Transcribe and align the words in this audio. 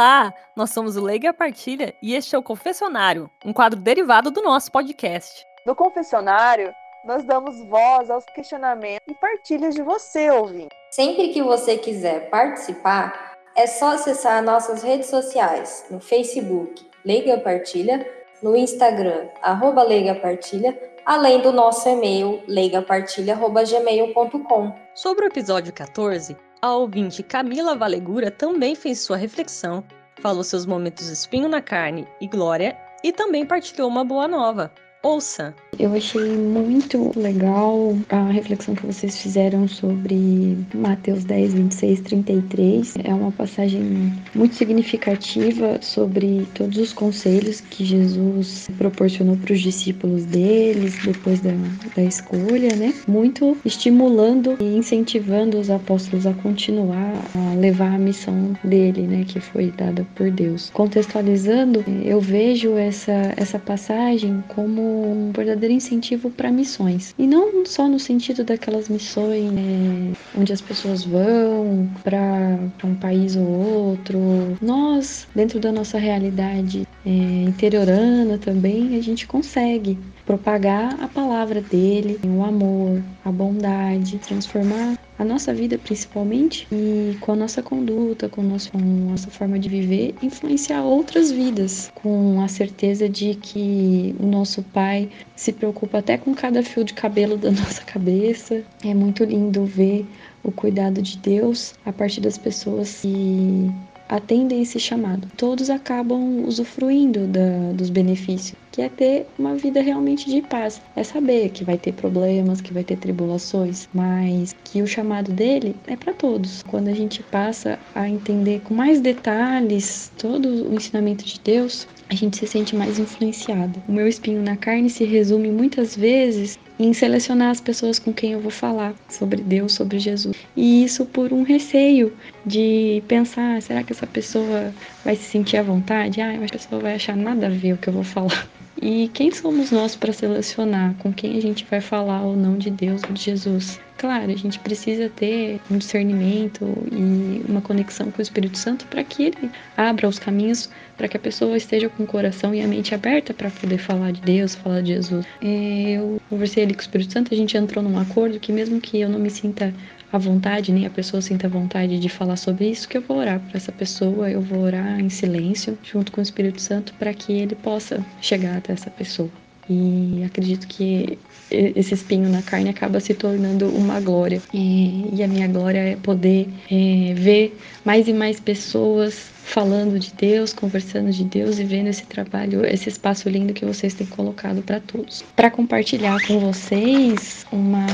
Olá, 0.00 0.32
nós 0.56 0.70
somos 0.70 0.96
o 0.96 1.04
Leiga 1.04 1.34
Partilha 1.34 1.94
e 2.00 2.14
este 2.14 2.34
é 2.34 2.38
o 2.38 2.42
Confessionário, 2.42 3.30
um 3.44 3.52
quadro 3.52 3.78
derivado 3.78 4.30
do 4.30 4.40
nosso 4.40 4.72
podcast. 4.72 5.44
No 5.66 5.76
Confessionário, 5.76 6.72
nós 7.04 7.22
damos 7.22 7.62
voz 7.66 8.08
aos 8.08 8.24
questionamentos 8.34 9.06
e 9.06 9.14
partilhas 9.20 9.74
de 9.74 9.82
você, 9.82 10.30
ouvinte. 10.30 10.74
Sempre 10.90 11.34
que 11.34 11.42
você 11.42 11.76
quiser 11.76 12.30
participar, 12.30 13.36
é 13.54 13.66
só 13.66 13.92
acessar 13.92 14.42
nossas 14.42 14.82
redes 14.82 15.10
sociais 15.10 15.84
no 15.90 16.00
Facebook 16.00 16.90
Leiga 17.04 17.36
Partilha, 17.36 18.10
no 18.42 18.56
Instagram 18.56 19.28
arroba 19.42 19.82
Leiga 19.82 20.14
Partilha, 20.14 20.80
além 21.04 21.42
do 21.42 21.52
nosso 21.52 21.86
e-mail 21.86 22.42
leigapartilha.gmail.com. 22.48 24.74
Sobre 24.94 25.26
o 25.26 25.28
episódio 25.28 25.74
14, 25.74 26.34
a 26.62 26.74
ouvinte 26.74 27.22
Camila 27.22 27.74
Valegura 27.74 28.30
também 28.30 28.74
fez 28.74 29.00
sua 29.00 29.16
reflexão, 29.16 29.82
falou 30.20 30.44
seus 30.44 30.66
momentos 30.66 31.08
espinho 31.08 31.48
na 31.48 31.60
carne 31.60 32.06
e 32.20 32.26
glória 32.26 32.76
e 33.02 33.12
também 33.12 33.46
partilhou 33.46 33.88
uma 33.88 34.04
boa 34.04 34.28
nova. 34.28 34.72
Ouça! 35.02 35.54
Eu 35.78 35.94
achei 35.94 36.36
muito 36.36 37.10
legal 37.18 37.96
a 38.10 38.30
reflexão 38.30 38.74
que 38.74 38.84
vocês 38.84 39.16
fizeram 39.16 39.66
sobre 39.66 40.58
Mateus 40.74 41.24
10, 41.24 41.54
26, 41.54 42.00
33. 42.00 42.94
É 43.02 43.14
uma 43.14 43.32
passagem 43.32 44.12
muito 44.34 44.54
significativa 44.54 45.78
sobre 45.80 46.46
todos 46.54 46.76
os 46.76 46.92
conselhos 46.92 47.60
que 47.60 47.84
Jesus 47.84 48.68
proporcionou 48.76 49.36
para 49.38 49.54
os 49.54 49.60
discípulos 49.60 50.24
deles 50.26 50.98
depois 51.02 51.40
da, 51.40 51.52
da 51.96 52.02
escolha, 52.02 52.76
né? 52.76 52.92
Muito 53.08 53.56
estimulando 53.64 54.56
e 54.60 54.76
incentivando 54.76 55.58
os 55.58 55.70
apóstolos 55.70 56.26
a 56.26 56.34
continuar 56.34 57.14
a 57.34 57.54
levar 57.54 57.94
a 57.94 57.98
missão 57.98 58.56
dele, 58.62 59.02
né? 59.02 59.24
Que 59.26 59.40
foi 59.40 59.72
dada 59.76 60.06
por 60.14 60.30
Deus. 60.30 60.70
Contextualizando, 60.74 61.82
eu 62.04 62.20
vejo 62.20 62.76
essa, 62.76 63.32
essa 63.36 63.58
passagem 63.58 64.44
como 64.48 64.82
um 64.82 65.32
verdadeiro 65.32 65.69
incentivo 65.72 66.30
para 66.30 66.50
missões. 66.50 67.14
E 67.18 67.26
não 67.26 67.64
só 67.66 67.88
no 67.88 67.98
sentido 67.98 68.44
daquelas 68.44 68.88
missões 68.88 69.50
né, 69.52 70.12
onde 70.36 70.52
as 70.52 70.60
pessoas 70.60 71.04
vão 71.04 71.88
para 72.02 72.58
um 72.84 72.94
país 72.94 73.36
ou 73.36 73.46
outro. 73.46 74.18
Nós, 74.60 75.26
dentro 75.34 75.58
da 75.60 75.72
nossa 75.72 75.98
realidade 75.98 76.86
é, 77.04 77.10
interiorana 77.10 78.38
também, 78.38 78.96
a 78.96 79.02
gente 79.02 79.26
consegue 79.26 79.98
propagar 80.30 80.96
a 81.02 81.08
palavra 81.08 81.60
dele, 81.60 82.20
o 82.24 82.44
amor, 82.44 83.02
a 83.24 83.32
bondade, 83.32 84.16
transformar 84.18 84.96
a 85.18 85.24
nossa 85.24 85.52
vida 85.52 85.76
principalmente 85.76 86.68
e 86.70 87.16
com 87.20 87.32
a 87.32 87.36
nossa 87.36 87.60
conduta, 87.60 88.28
com, 88.28 88.40
com 88.48 88.78
a 88.78 89.10
nossa 89.10 89.28
forma 89.28 89.58
de 89.58 89.68
viver, 89.68 90.14
influenciar 90.22 90.84
outras 90.84 91.32
vidas, 91.32 91.90
com 91.96 92.40
a 92.44 92.46
certeza 92.46 93.08
de 93.08 93.34
que 93.34 94.14
o 94.20 94.26
nosso 94.26 94.62
Pai 94.62 95.08
se 95.34 95.52
preocupa 95.52 95.98
até 95.98 96.16
com 96.16 96.32
cada 96.32 96.62
fio 96.62 96.84
de 96.84 96.94
cabelo 96.94 97.36
da 97.36 97.50
nossa 97.50 97.82
cabeça. 97.82 98.62
É 98.84 98.94
muito 98.94 99.24
lindo 99.24 99.64
ver 99.64 100.06
o 100.44 100.52
cuidado 100.52 101.02
de 101.02 101.18
Deus 101.18 101.74
a 101.84 101.92
partir 101.92 102.20
das 102.20 102.38
pessoas 102.38 103.00
que 103.00 103.68
atendem 104.10 104.60
esse 104.60 104.80
chamado. 104.80 105.28
Todos 105.36 105.70
acabam 105.70 106.44
usufruindo 106.44 107.28
da, 107.28 107.72
dos 107.72 107.88
benefícios, 107.88 108.58
que 108.72 108.82
é 108.82 108.88
ter 108.88 109.26
uma 109.38 109.54
vida 109.54 109.80
realmente 109.80 110.28
de 110.28 110.42
paz. 110.42 110.82
É 110.96 111.04
saber 111.04 111.50
que 111.50 111.64
vai 111.64 111.78
ter 111.78 111.92
problemas, 111.92 112.60
que 112.60 112.74
vai 112.74 112.82
ter 112.82 112.96
tribulações, 112.96 113.88
mas 113.94 114.54
que 114.64 114.82
o 114.82 114.86
chamado 114.86 115.30
dele 115.32 115.76
é 115.86 115.96
para 115.96 116.12
todos. 116.12 116.64
Quando 116.64 116.88
a 116.88 116.94
gente 116.94 117.22
passa 117.22 117.78
a 117.94 118.08
entender 118.08 118.60
com 118.62 118.74
mais 118.74 119.00
detalhes 119.00 120.10
todo 120.18 120.68
o 120.68 120.74
ensinamento 120.74 121.24
de 121.24 121.38
Deus, 121.40 121.86
a 122.08 122.14
gente 122.14 122.36
se 122.36 122.46
sente 122.48 122.74
mais 122.74 122.98
influenciado. 122.98 123.80
O 123.88 123.92
meu 123.92 124.08
espinho 124.08 124.42
na 124.42 124.56
carne 124.56 124.90
se 124.90 125.04
resume 125.04 125.50
muitas 125.50 125.96
vezes 125.96 126.58
em 126.80 126.94
selecionar 126.94 127.50
as 127.50 127.60
pessoas 127.60 127.98
com 127.98 128.10
quem 128.12 128.32
eu 128.32 128.40
vou 128.40 128.50
falar 128.50 128.94
sobre 129.08 129.42
Deus, 129.42 129.74
sobre 129.74 129.98
Jesus. 129.98 130.34
E 130.56 130.82
isso 130.82 131.04
por 131.04 131.30
um 131.30 131.42
receio 131.42 132.12
de 132.44 133.02
pensar, 133.06 133.60
será 133.60 133.82
que 133.82 133.92
essa 133.92 133.99
pessoa 134.06 134.72
vai 135.04 135.16
se 135.16 135.24
sentir 135.24 135.56
à 135.56 135.62
vontade? 135.62 136.20
Ah, 136.20 136.34
a 136.34 136.48
pessoa 136.48 136.80
vai 136.80 136.94
achar 136.94 137.16
nada 137.16 137.46
a 137.46 137.50
ver 137.50 137.74
o 137.74 137.76
que 137.76 137.88
eu 137.88 137.92
vou 137.92 138.04
falar. 138.04 138.48
E 138.82 139.10
quem 139.12 139.30
somos 139.30 139.70
nós 139.70 139.94
para 139.94 140.10
selecionar 140.10 140.94
com 141.00 141.12
quem 141.12 141.36
a 141.36 141.42
gente 141.42 141.66
vai 141.70 141.82
falar 141.82 142.22
ou 142.22 142.34
não 142.34 142.56
de 142.56 142.70
Deus 142.70 143.02
ou 143.06 143.12
de 143.12 143.20
Jesus? 143.20 143.78
Claro, 143.98 144.32
a 144.32 144.36
gente 144.36 144.58
precisa 144.58 145.10
ter 145.10 145.60
um 145.70 145.76
discernimento 145.76 146.64
e 146.90 147.44
uma 147.46 147.60
conexão 147.60 148.10
com 148.10 148.20
o 148.20 148.22
Espírito 148.22 148.56
Santo 148.56 148.86
para 148.86 149.04
que 149.04 149.24
ele 149.24 149.50
abra 149.76 150.08
os 150.08 150.18
caminhos 150.18 150.70
para 150.96 151.08
que 151.08 151.16
a 151.16 151.20
pessoa 151.20 151.56
esteja 151.56 151.88
com 151.88 152.02
o 152.04 152.06
coração 152.06 152.54
e 152.54 152.62
a 152.62 152.68
mente 152.68 152.94
aberta 152.94 153.32
para 153.32 153.50
poder 153.50 153.78
falar 153.78 154.12
de 154.12 154.20
Deus, 154.20 154.54
falar 154.54 154.82
de 154.82 154.94
Jesus. 154.94 155.26
Eu 155.40 156.20
conversei 156.28 156.62
ali 156.62 156.74
com 156.74 156.80
o 156.80 156.82
Espírito 156.82 157.12
Santo, 157.12 157.32
a 157.32 157.36
gente 157.36 157.56
entrou 157.56 157.82
num 157.82 157.98
acordo 157.98 158.38
que 158.38 158.52
mesmo 158.52 158.80
que 158.80 159.00
eu 159.00 159.08
não 159.08 159.18
me 159.18 159.30
sinta 159.30 159.74
à 160.12 160.18
vontade, 160.18 160.72
nem 160.72 160.86
a 160.86 160.90
pessoa 160.90 161.20
sinta 161.20 161.48
vontade 161.48 161.98
de 161.98 162.08
falar 162.08 162.36
sobre 162.36 162.68
isso, 162.68 162.88
que 162.88 162.98
eu 162.98 163.02
vou 163.02 163.18
orar 163.18 163.40
para 163.40 163.56
essa 163.56 163.72
pessoa, 163.72 164.30
eu 164.30 164.40
vou 164.40 164.60
orar 164.60 165.00
em 165.00 165.08
silêncio, 165.08 165.78
junto 165.82 166.10
com 166.12 166.20
o 166.20 166.22
Espírito 166.22 166.60
Santo, 166.60 166.92
para 166.94 167.14
que 167.14 167.32
ele 167.32 167.54
possa 167.54 168.04
chegar 168.20 168.56
até 168.56 168.72
essa 168.72 168.90
pessoa. 168.90 169.30
E 169.68 170.24
acredito 170.24 170.66
que 170.66 171.16
esse 171.48 171.94
espinho 171.94 172.28
na 172.28 172.42
carne 172.42 172.70
acaba 172.70 172.98
se 172.98 173.14
tornando 173.14 173.68
uma 173.68 174.00
glória. 174.00 174.42
E, 174.52 175.08
e 175.14 175.22
a 175.22 175.28
minha 175.28 175.46
glória 175.46 175.78
é 175.78 175.96
poder 175.96 176.48
é, 176.68 177.14
ver 177.14 177.56
mais 177.84 178.08
e 178.08 178.12
mais 178.12 178.40
pessoas 178.40 179.30
falando 179.44 179.98
de 179.98 180.12
Deus, 180.12 180.52
conversando 180.52 181.10
de 181.12 181.24
Deus 181.24 181.58
e 181.58 181.64
vendo 181.64 181.88
esse 181.88 182.04
trabalho, 182.04 182.64
esse 182.64 182.88
espaço 182.88 183.28
lindo 183.28 183.52
que 183.52 183.64
vocês 183.64 183.94
têm 183.94 184.06
colocado 184.06 184.62
para 184.62 184.80
todos. 184.80 185.24
Para 185.36 185.50
compartilhar 185.50 186.24
com 186.26 186.38
vocês 186.38 187.46
uma, 187.52 187.86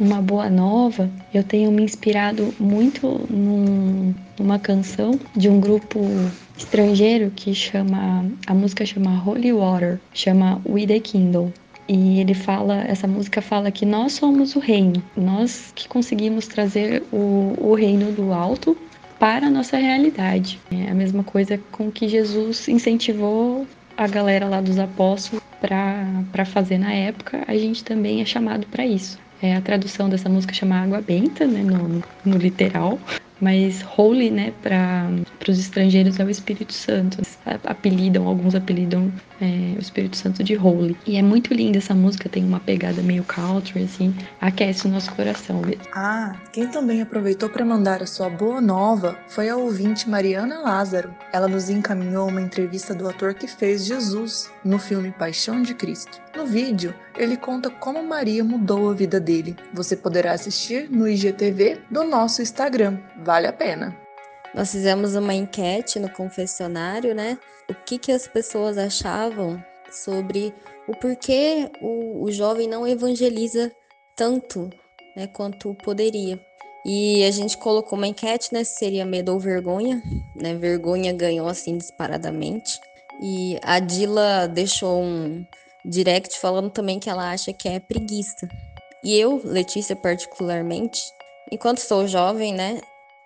uma 0.00 0.22
boa 0.22 0.48
nova, 0.48 1.10
eu 1.32 1.44
tenho 1.44 1.70
me 1.70 1.82
inspirado 1.82 2.54
muito 2.58 3.20
num, 3.28 4.14
numa 4.38 4.58
canção 4.58 5.20
de 5.36 5.48
um 5.48 5.60
grupo 5.60 6.00
estrangeiro 6.56 7.30
que 7.36 7.54
chama 7.54 8.24
a 8.46 8.54
música 8.54 8.84
chama 8.86 9.22
Holy 9.24 9.52
Water, 9.52 10.00
chama 10.14 10.60
We 10.66 10.86
the 10.86 10.98
Kindle. 10.98 11.52
E 11.86 12.20
ele 12.20 12.34
fala, 12.34 12.84
essa 12.86 13.06
música 13.06 13.42
fala 13.42 13.70
que 13.70 13.84
nós 13.84 14.12
somos 14.12 14.54
o 14.54 14.60
reino, 14.60 15.02
nós 15.16 15.72
que 15.74 15.88
conseguimos 15.88 16.46
trazer 16.46 17.02
o, 17.12 17.54
o 17.58 17.74
reino 17.74 18.12
do 18.12 18.32
alto 18.32 18.76
para 19.18 19.48
a 19.48 19.50
nossa 19.50 19.76
realidade. 19.76 20.58
É 20.70 20.90
a 20.90 20.94
mesma 20.94 21.24
coisa 21.24 21.58
com 21.72 21.90
que 21.90 22.08
Jesus 22.08 22.68
incentivou 22.68 23.66
a 23.96 24.06
galera 24.06 24.46
lá 24.46 24.60
dos 24.60 24.78
apóstolos 24.78 25.42
para 25.60 26.44
fazer 26.46 26.78
na 26.78 26.92
época, 26.92 27.44
a 27.46 27.54
gente 27.54 27.84
também 27.84 28.22
é 28.22 28.24
chamado 28.24 28.66
para 28.68 28.86
isso. 28.86 29.18
É, 29.42 29.56
a 29.56 29.62
tradução 29.62 30.08
dessa 30.08 30.28
música 30.28 30.52
chama 30.52 30.76
Água 30.76 31.00
Benta, 31.00 31.46
né, 31.46 31.62
no, 31.62 32.02
no 32.24 32.36
literal, 32.36 33.00
mas 33.40 33.82
holy, 33.96 34.30
né, 34.30 34.52
para 34.62 35.08
os 35.48 35.58
estrangeiros 35.58 36.18
é 36.20 36.24
o 36.24 36.30
Espírito 36.30 36.72
Santo. 36.72 37.18
Apelidam, 37.64 38.26
alguns 38.26 38.54
apelidam 38.54 39.10
é, 39.40 39.74
o 39.76 39.80
Espírito 39.80 40.16
Santo 40.16 40.44
de 40.44 40.56
holy. 40.56 40.96
E 41.06 41.16
é 41.16 41.22
muito 41.22 41.54
linda 41.54 41.78
essa 41.78 41.94
música, 41.94 42.28
tem 42.28 42.44
uma 42.44 42.60
pegada 42.60 43.02
meio 43.02 43.24
country, 43.24 43.84
assim, 43.84 44.14
aquece 44.40 44.86
o 44.86 44.90
nosso 44.90 45.12
coração 45.14 45.62
mesmo. 45.62 45.82
Ah, 45.94 46.36
quem 46.52 46.68
também 46.68 47.00
aproveitou 47.00 47.48
para 47.48 47.64
mandar 47.64 48.02
a 48.02 48.06
sua 48.06 48.28
boa 48.28 48.60
nova 48.60 49.18
foi 49.28 49.48
a 49.48 49.56
ouvinte 49.56 50.08
Mariana 50.08 50.60
Lázaro. 50.60 51.14
Ela 51.32 51.48
nos 51.48 51.70
encaminhou 51.70 52.28
uma 52.28 52.40
entrevista 52.40 52.94
do 52.94 53.08
ator 53.08 53.34
que 53.34 53.46
fez 53.46 53.86
Jesus 53.86 54.50
no 54.64 54.78
filme 54.78 55.10
Paixão 55.10 55.62
de 55.62 55.74
Cristo. 55.74 56.20
No 56.36 56.46
vídeo, 56.46 56.94
ele 57.16 57.36
conta 57.36 57.68
como 57.68 58.02
Maria 58.02 58.44
mudou 58.44 58.90
a 58.90 58.94
vida 58.94 59.18
dele. 59.18 59.56
Você 59.74 59.96
poderá 59.96 60.32
assistir 60.32 60.88
no 60.90 61.08
IGTV 61.08 61.80
do 61.90 62.04
nosso 62.04 62.40
Instagram. 62.40 62.98
Vale 63.30 63.46
a 63.46 63.52
pena. 63.52 63.96
Nós 64.52 64.72
fizemos 64.72 65.14
uma 65.14 65.32
enquete 65.32 66.00
no 66.00 66.10
confessionário, 66.10 67.14
né? 67.14 67.38
O 67.70 67.74
que, 67.74 67.96
que 67.96 68.10
as 68.10 68.26
pessoas 68.26 68.76
achavam 68.76 69.64
sobre 69.88 70.52
o 70.88 70.96
porquê 70.96 71.70
o, 71.80 72.24
o 72.24 72.32
jovem 72.32 72.66
não 72.66 72.84
evangeliza 72.84 73.70
tanto 74.16 74.68
né, 75.16 75.28
quanto 75.28 75.72
poderia. 75.76 76.44
E 76.84 77.22
a 77.22 77.30
gente 77.30 77.56
colocou 77.56 77.96
uma 77.96 78.08
enquete, 78.08 78.52
né? 78.52 78.64
Se 78.64 78.78
seria 78.78 79.06
medo 79.06 79.32
ou 79.32 79.38
vergonha, 79.38 80.02
né? 80.34 80.52
Vergonha 80.54 81.12
ganhou 81.12 81.46
assim 81.46 81.78
disparadamente. 81.78 82.80
E 83.22 83.60
a 83.62 83.78
Dila 83.78 84.48
deixou 84.48 85.00
um 85.04 85.46
direct 85.84 86.36
falando 86.36 86.70
também 86.70 86.98
que 86.98 87.08
ela 87.08 87.30
acha 87.30 87.52
que 87.52 87.68
é 87.68 87.78
preguiça. 87.78 88.48
E 89.04 89.16
eu, 89.16 89.40
Letícia, 89.44 89.94
particularmente, 89.94 91.00
enquanto 91.52 91.78
sou 91.78 92.08
jovem, 92.08 92.52
né? 92.52 92.80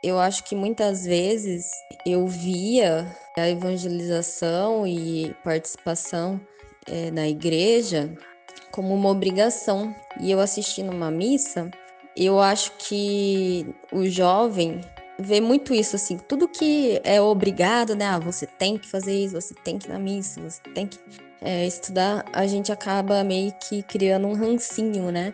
Eu 0.05 0.21
acho 0.21 0.45
que 0.45 0.55
muitas 0.55 1.07
vezes 1.07 1.71
eu 2.05 2.27
via 2.27 3.11
a 3.35 3.49
evangelização 3.49 4.87
e 4.87 5.35
participação 5.43 6.39
é, 6.87 7.11
na 7.11 7.27
igreja 7.27 8.15
como 8.71 8.93
uma 8.93 9.09
obrigação. 9.09 9.97
E 10.21 10.31
eu 10.31 10.41
assisti 10.41 10.83
numa 10.83 11.11
missa, 11.11 11.71
eu 12.15 12.39
acho 12.39 12.73
que 12.73 13.67
o 13.91 14.05
jovem 14.05 14.83
vê 15.19 15.41
muito 15.41 15.73
isso, 15.73 15.97
assim, 15.97 16.19
tudo 16.19 16.49
que 16.49 17.01
é 17.03 17.19
obrigado, 17.19 17.95
né? 17.95 18.05
Ah, 18.05 18.19
você 18.19 18.47
tem 18.47 18.77
que 18.77 18.87
fazer 18.87 19.15
isso, 19.15 19.41
você 19.41 19.55
tem 19.55 19.79
que 19.79 19.87
ir 19.87 19.93
na 19.93 19.99
missa, 19.99 20.39
você 20.39 20.61
tem 20.75 20.87
que 20.87 20.99
é, 21.41 21.67
estudar, 21.67 22.27
a 22.31 22.47
gente 22.47 22.71
acaba 22.71 23.25
meio 23.25 23.55
que 23.55 23.83
criando 23.83 24.29
um 24.29 24.35
rancinho, 24.35 25.11
né? 25.11 25.33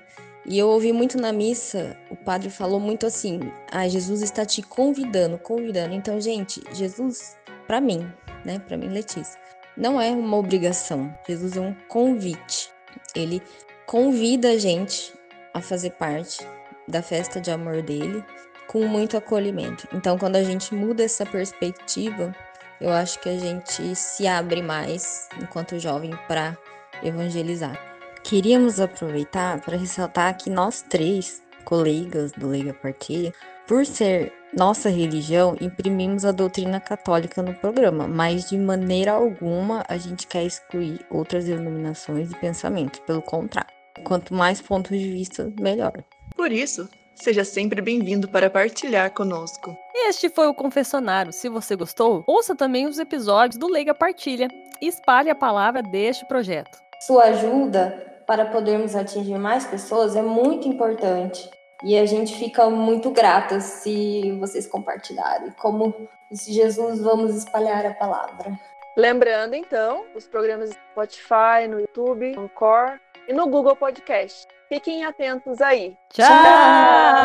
E 0.51 0.59
eu 0.59 0.69
ouvi 0.69 0.93
muito 0.93 1.17
na 1.17 1.33
missa, 1.33 1.97
o 2.11 2.17
padre 2.17 2.51
falou 2.51 2.81
muito 2.81 3.07
assim: 3.07 3.39
ah, 3.71 3.87
Jesus 3.87 4.21
está 4.21 4.45
te 4.45 4.61
convidando, 4.61 5.39
convidando. 5.39 5.95
Então, 5.95 6.21
gente, 6.21 6.61
Jesus, 6.73 7.39
para 7.69 7.81
mim, 7.81 8.13
né, 8.45 8.59
para 8.59 8.77
mim, 8.77 8.89
Letícia, 8.89 9.41
não 9.77 10.01
é 10.01 10.11
uma 10.11 10.37
obrigação. 10.37 11.15
Jesus 11.25 11.57
é 11.57 11.61
um 11.61 11.73
convite. 11.87 12.69
Ele 13.15 13.41
convida 13.87 14.51
a 14.51 14.59
gente 14.59 15.15
a 15.55 15.61
fazer 15.61 15.91
parte 15.91 16.45
da 16.89 17.01
festa 17.01 17.41
de 17.41 17.53
amor 17.53 17.81
dele 17.81 18.25
com 18.67 18.85
muito 18.89 19.17
acolhimento. 19.17 19.87
Então, 19.93 20.19
quando 20.19 20.35
a 20.35 20.43
gente 20.43 20.75
muda 20.75 21.05
essa 21.05 21.25
perspectiva, 21.25 22.35
eu 22.81 22.91
acho 22.91 23.21
que 23.21 23.29
a 23.29 23.39
gente 23.39 23.95
se 23.95 24.27
abre 24.27 24.63
mais 24.63 25.29
enquanto 25.41 25.79
jovem 25.79 26.11
para 26.27 26.59
evangelizar. 27.05 27.90
Queríamos 28.23 28.81
aproveitar 28.81 29.61
para 29.61 29.77
ressaltar 29.77 30.37
que 30.37 30.49
nós 30.49 30.83
três, 30.83 31.43
colegas 31.65 32.33
do 32.33 32.49
Leiga 32.49 32.75
Partilha, 32.75 33.33
por 33.67 33.85
ser 33.85 34.33
nossa 34.57 34.89
religião, 34.89 35.57
imprimimos 35.61 36.25
a 36.25 36.33
doutrina 36.33 36.81
católica 36.81 37.43
no 37.43 37.55
programa, 37.55 38.09
mas 38.09 38.49
de 38.49 38.59
maneira 38.59 39.13
alguma 39.13 39.85
a 39.89 39.97
gente 39.97 40.27
quer 40.27 40.45
excluir 40.45 41.05
outras 41.11 41.49
iluminações 41.49 42.31
e 42.31 42.37
pensamentos, 42.37 43.01
pelo 43.01 43.23
contrário. 43.23 43.71
Quanto 44.05 44.35
mais 44.35 44.61
pontos 44.61 44.99
de 44.99 45.11
vista, 45.11 45.53
melhor. 45.61 45.93
Por 46.37 46.51
isso, 46.51 46.89
Seja 47.23 47.45
sempre 47.45 47.83
bem-vindo 47.83 48.27
para 48.29 48.49
partilhar 48.49 49.11
conosco. 49.11 49.77
Este 49.95 50.31
foi 50.31 50.47
o 50.47 50.55
Confessionário. 50.55 51.35
Se 51.35 51.51
você 51.51 51.77
gostou, 51.77 52.25
ouça 52.27 52.57
também 52.57 52.87
os 52.87 52.99
episódios 52.99 53.59
do 53.59 53.69
Leiga 53.69 53.95
Partilha 53.95 54.49
e 54.81 54.89
espalhe 54.89 55.29
a 55.29 55.35
palavra 55.35 55.83
deste 55.83 56.25
projeto. 56.27 56.79
Sua 57.07 57.25
ajuda 57.25 58.10
para 58.31 58.47
podermos 58.47 58.95
atingir 58.95 59.37
mais 59.39 59.67
pessoas 59.67 60.15
é 60.15 60.23
muito 60.23 60.69
importante. 60.69 61.51
E 61.83 61.99
a 61.99 62.07
gente 62.07 62.39
fica 62.39 62.71
muito 62.71 63.11
grata 63.11 63.59
se 63.59 64.31
vocês 64.39 64.69
compartilharem. 64.69 65.51
Como 65.59 66.09
disse 66.31 66.53
Jesus, 66.53 67.01
vamos 67.01 67.35
espalhar 67.35 67.85
a 67.85 67.93
palavra. 67.93 68.57
Lembrando, 68.97 69.57
então, 69.57 70.05
os 70.15 70.29
programas 70.29 70.71
Spotify, 70.93 71.67
no 71.69 71.81
YouTube, 71.81 72.37
no 72.37 72.49
Core 72.51 73.01
e 73.27 73.33
no 73.33 73.49
Google 73.49 73.75
Podcast. 73.75 74.47
Fiquem 74.69 75.05
atentos 75.05 75.61
aí. 75.61 75.97
Tchau! 76.11 76.29
Tchau! 76.29 77.21